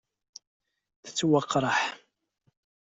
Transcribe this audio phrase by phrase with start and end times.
[1.03, 1.79] Tettwakṛeh.